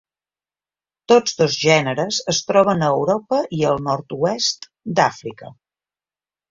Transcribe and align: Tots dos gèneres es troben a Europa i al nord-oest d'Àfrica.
Tots 1.11 1.37
dos 1.41 1.57
gèneres 1.65 2.21
es 2.33 2.41
troben 2.49 2.83
a 2.87 2.91
Europa 2.97 3.43
i 3.59 3.63
al 3.75 3.81
nord-oest 3.91 4.71
d'Àfrica. 5.01 5.57